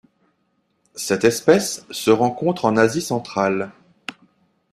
Cette 0.95 1.25
espèce 1.25 1.85
se 1.91 2.09
rencontre 2.09 2.65
en 2.65 2.75
Asie 2.75 3.03
centrale. 3.03 3.71